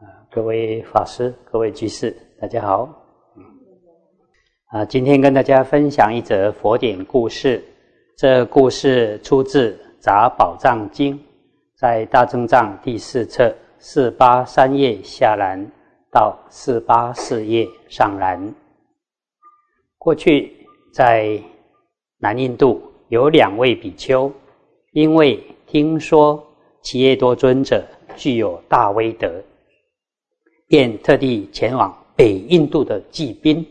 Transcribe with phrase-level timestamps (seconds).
[0.00, 2.88] 啊，各位法师、各位居士，大家好。
[4.68, 7.62] 啊，今天跟大家分享一则佛典故事。
[8.16, 11.14] 这故事出自《杂宝藏经》，
[11.76, 15.62] 在大正藏第四册四八三页下栏
[16.10, 18.54] 到四八四页上栏。
[19.98, 21.38] 过去在
[22.16, 24.32] 南印度有两位比丘，
[24.92, 26.42] 因为听说
[26.80, 27.84] 齐耶多尊者
[28.16, 29.30] 具有大威德。
[30.70, 33.66] 便特地前往北印度的祭宾，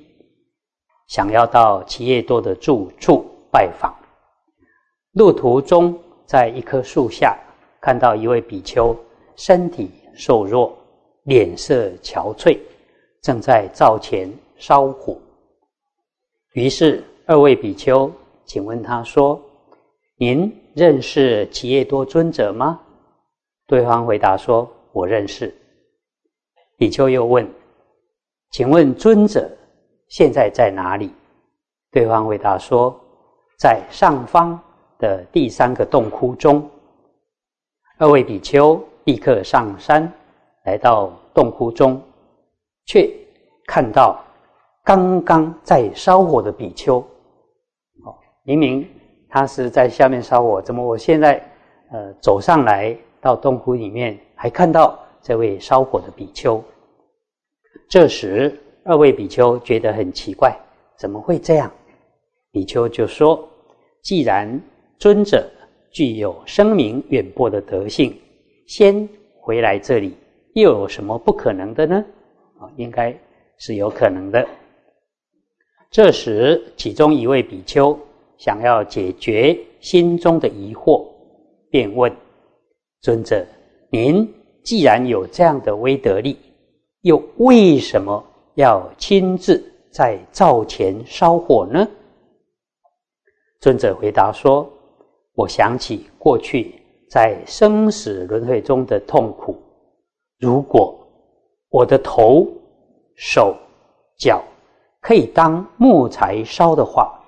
[1.08, 3.96] 想要到齐叶多的住处拜访。
[5.14, 7.40] 路途中，在一棵树下
[7.80, 8.94] 看到一位比丘，
[9.38, 10.78] 身体瘦弱，
[11.24, 12.60] 脸色憔悴，
[13.22, 15.18] 正在灶前烧火。
[16.52, 18.12] 于是，二位比丘
[18.44, 19.42] 请问他说
[20.20, 22.78] ：“您认识齐叶多尊者吗？”
[23.68, 25.56] 对方回答说：“我认识。”
[26.80, 27.46] 比丘又问
[28.52, 29.52] ：“请问尊者
[30.08, 31.14] 现在在哪里？”
[31.92, 32.98] 对方回答说
[33.60, 34.58] ：“在上方
[34.98, 36.66] 的第三个洞窟中。”
[38.00, 40.10] 二位比丘立刻上山，
[40.64, 42.02] 来到洞窟中，
[42.86, 43.14] 却
[43.68, 44.24] 看到
[44.86, 47.00] 刚刚在烧火的比丘。
[48.06, 48.88] 哦，明明
[49.28, 51.46] 他是在下面烧火，怎么我现在
[51.92, 54.98] 呃走上来到洞窟里面，还看到？
[55.22, 56.64] 这位烧火的比丘，
[57.90, 60.58] 这时二位比丘觉得很奇怪，
[60.98, 61.72] 怎么会这样？
[62.52, 63.48] 比丘就说
[64.02, 64.60] ：“既然
[64.98, 65.48] 尊者
[65.92, 68.18] 具有声名远播的德性，
[68.66, 69.08] 先
[69.40, 70.16] 回来这里，
[70.54, 72.04] 又有什么不可能的呢？
[72.60, 73.16] 啊，应该
[73.58, 74.48] 是有可能的。”
[75.92, 77.98] 这时，其中一位比丘
[78.38, 81.06] 想要解决心中的疑惑，
[81.70, 82.12] 便问
[83.02, 83.46] 尊者
[83.92, 84.28] ：“您？”
[84.64, 86.38] 既然有这样的威德力，
[87.02, 88.24] 又为什么
[88.56, 91.88] 要亲自在灶前烧火呢？
[93.62, 94.70] 尊者回答说
[95.36, 96.74] ：“我想起过去
[97.10, 99.58] 在生死轮回中的痛苦，
[100.40, 100.98] 如果
[101.70, 102.48] 我的头、
[103.16, 103.56] 手、
[104.18, 104.44] 脚
[105.02, 107.20] 可以当木材烧的话，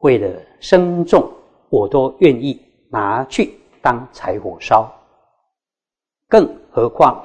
[0.00, 0.28] 为了
[0.60, 1.28] 生众，
[1.68, 4.90] 我都愿意拿去当柴火烧。”
[6.28, 7.24] 更何况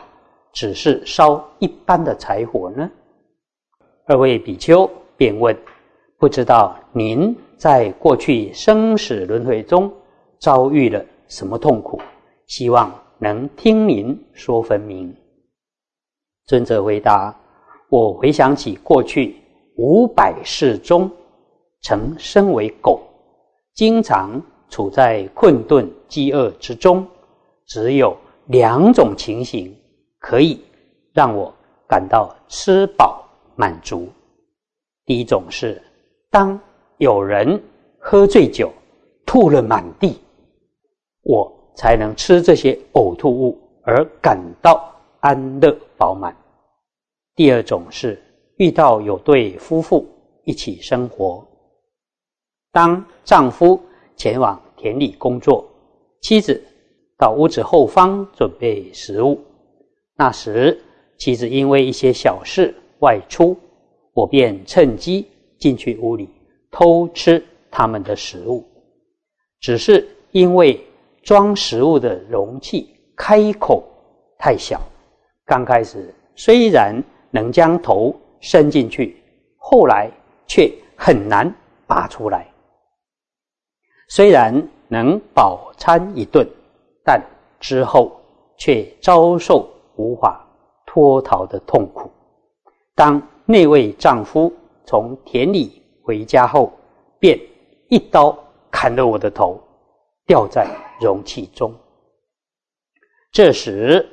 [0.53, 2.87] 只是烧一般的柴火呢？
[4.05, 4.87] 二位比丘
[5.17, 5.57] 便问
[6.19, 9.91] ：“不知道您在过去生死轮回中
[10.37, 11.99] 遭遇了什么痛苦？
[12.45, 15.11] 希望能听您说分明。”
[16.45, 17.35] 尊者回答
[17.89, 19.35] ：“我回想起过去
[19.77, 21.09] 五百世中，
[21.81, 23.01] 曾身为狗，
[23.73, 24.39] 经常
[24.69, 27.03] 处在困顿饥饿之中，
[27.65, 28.15] 只有。”
[28.49, 29.75] 两种情形
[30.17, 30.59] 可以
[31.13, 31.53] 让我
[31.87, 33.23] 感到吃饱
[33.55, 34.09] 满足。
[35.05, 35.79] 第一种是，
[36.31, 36.59] 当
[36.97, 37.61] 有人
[37.99, 38.71] 喝醉酒
[39.23, 40.19] 吐了满地，
[41.21, 46.35] 我才能吃这些呕吐物而感到安乐饱满。
[47.35, 48.19] 第二种是，
[48.57, 50.07] 遇到有对夫妇
[50.43, 51.47] 一起生活，
[52.71, 53.79] 当丈夫
[54.15, 55.63] 前往田里工作，
[56.21, 56.59] 妻子。
[57.19, 59.43] 到屋子后方准备食物，
[60.15, 60.81] 那时
[61.17, 63.57] 妻子因为一些小事外出，
[64.13, 65.27] 我便趁机
[65.57, 66.29] 进去屋里
[66.71, 68.65] 偷吃他们的食物。
[69.59, 70.81] 只是因为
[71.21, 73.83] 装食物的容器开口
[74.37, 74.81] 太小，
[75.45, 79.21] 刚开始虽然能将头伸进去，
[79.57, 80.09] 后来
[80.47, 81.53] 却很难
[81.85, 82.47] 拔出来。
[84.07, 86.47] 虽然能饱餐一顿。
[87.03, 87.21] 但
[87.59, 88.19] 之后
[88.57, 90.45] 却遭受无法
[90.85, 92.09] 脱逃的痛苦。
[92.95, 94.51] 当那位丈夫
[94.85, 96.71] 从田里回家后，
[97.19, 97.39] 便
[97.87, 98.37] 一刀
[98.69, 99.59] 砍了我的头，
[100.25, 100.67] 掉在
[101.01, 101.73] 容器中。
[103.31, 104.07] 这时，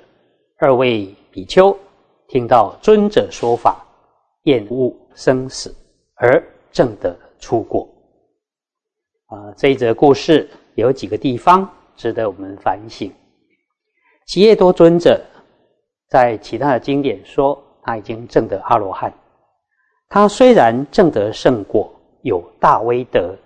[0.58, 1.76] 二位比丘
[2.28, 3.84] 听到尊者说法，
[4.44, 5.74] 厌恶生死，
[6.16, 7.88] 而证得出果。
[9.26, 11.68] 啊，这一则故事有几个地方。
[11.96, 13.12] 值得我们反省。
[14.26, 15.24] 齐叶多尊者
[16.08, 19.12] 在其他的经典说，他已经证得阿罗汉。
[20.08, 23.36] 他虽然证得圣果，有大威德，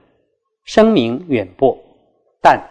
[0.64, 1.76] 声名远播，
[2.43, 2.62] 但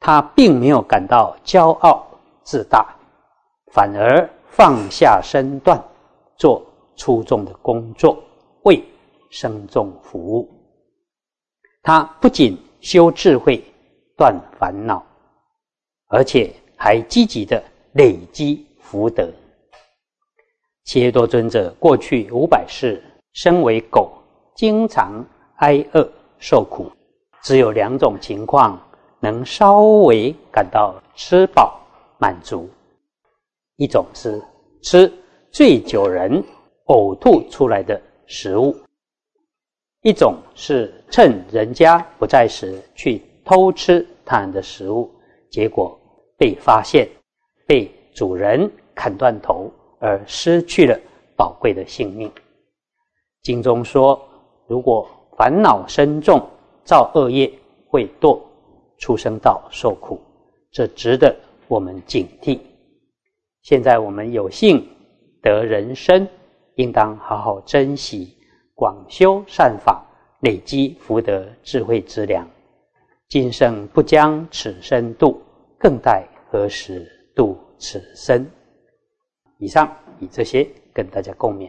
[0.00, 2.06] 他并没有感到骄傲
[2.42, 2.94] 自大，
[3.72, 5.82] 反而放下身段，
[6.36, 6.64] 做
[6.96, 8.22] 出众的工作，
[8.62, 8.82] 为
[9.30, 10.48] 生众服务。
[11.82, 13.62] 他不仅修智慧。
[14.16, 15.04] 断烦恼，
[16.08, 17.62] 而且还积极的
[17.92, 19.28] 累积福德。
[20.84, 23.02] 切多尊者过去五百世
[23.32, 24.12] 身为狗，
[24.54, 25.24] 经常
[25.56, 26.06] 挨饿
[26.38, 26.90] 受苦，
[27.42, 28.78] 只有两种情况
[29.18, 31.80] 能稍微感到吃饱
[32.18, 32.68] 满足：
[33.76, 34.42] 一种是
[34.82, 35.10] 吃
[35.50, 36.44] 醉酒人
[36.86, 38.74] 呕吐出来的食物；
[40.02, 45.10] 一种是趁人家不在时去偷吃他人的食物，
[45.50, 45.98] 结果
[46.38, 47.08] 被发现，
[47.66, 49.70] 被主人砍断头。
[50.00, 51.00] 而失去了
[51.34, 52.30] 宝贵的性命。
[53.40, 54.20] 经中说，
[54.66, 55.08] 如果
[55.38, 56.46] 烦恼深重，
[56.84, 57.50] 造恶业，
[57.88, 58.38] 会堕
[58.98, 60.20] 出生道受苦，
[60.70, 61.34] 这值得
[61.68, 62.60] 我们警惕。
[63.62, 64.86] 现在我们有幸
[65.40, 66.28] 得人生，
[66.74, 68.36] 应当好好珍惜，
[68.74, 70.04] 广修善法，
[70.40, 72.46] 累积福德智慧之粮。
[73.34, 75.42] 今生不将此生度，
[75.76, 77.04] 更待何时
[77.34, 78.48] 度此生？
[79.58, 81.68] 以上以这些跟大家共勉。